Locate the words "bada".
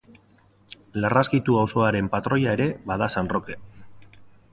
2.93-3.11